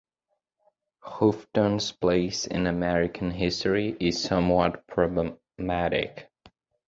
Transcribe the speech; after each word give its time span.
Houghton's 1.03 1.91
place 1.91 2.47
in 2.47 2.65
American 2.65 3.29
history 3.29 3.95
is 3.99 4.19
somewhat 4.23 4.87
problematic. 4.87 6.31